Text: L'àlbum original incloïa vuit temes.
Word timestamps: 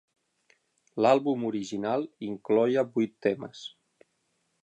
L'àlbum 1.05 1.43
original 1.49 2.07
incloïa 2.29 2.87
vuit 2.97 3.15
temes. 3.27 3.61